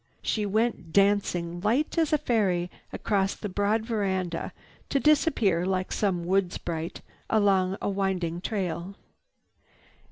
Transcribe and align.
She 0.23 0.47
went 0.47 0.91
dancing, 0.91 1.61
light 1.61 1.95
as 1.95 2.11
a 2.11 2.17
fairy 2.17 2.71
across 2.91 3.35
the 3.35 3.47
broad 3.49 3.83
veranda 3.85 4.51
to 4.89 4.99
disappear 4.99 5.63
like 5.63 5.91
some 5.91 6.23
woods 6.25 6.55
sprite 6.55 7.01
along 7.29 7.77
a 7.83 7.87
winding 7.87 8.41
trail. 8.41 8.95